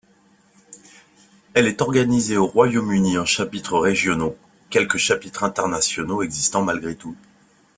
Elle 1.53 1.67
est 1.67 1.83
organisée 1.83 2.35
au 2.35 2.47
Royaume-Uni 2.47 3.19
en 3.19 3.25
chapitres 3.25 3.77
régionaux, 3.77 4.35
quelques 4.71 4.97
chapitres 4.97 5.43
internationaux 5.43 6.23
existant 6.23 6.63
malgré 6.63 6.95
tout. 6.95 7.15